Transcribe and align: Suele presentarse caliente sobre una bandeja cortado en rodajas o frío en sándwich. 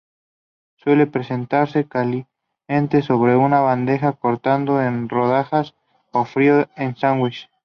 Suele 0.77 1.05
presentarse 1.05 1.87
caliente 1.87 3.03
sobre 3.03 3.35
una 3.35 3.59
bandeja 3.59 4.13
cortado 4.13 4.81
en 4.81 5.07
rodajas 5.09 5.75
o 6.11 6.25
frío 6.25 6.67
en 6.75 6.95
sándwich. 6.95 7.47